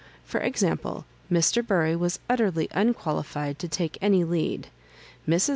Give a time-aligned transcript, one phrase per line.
[0.25, 1.61] For example, Mr.
[1.63, 4.69] Bury was utterly unqualified to take any lead.
[5.27, 5.49] Mrs.